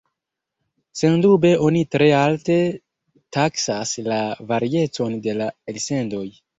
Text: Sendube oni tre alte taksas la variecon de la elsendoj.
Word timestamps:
Sendube 1.01 1.51
oni 1.67 1.83
tre 1.97 2.09
alte 2.21 2.59
taksas 3.39 3.95
la 4.11 4.21
variecon 4.55 5.19
de 5.29 5.41
la 5.43 5.57
elsendoj. 5.73 6.29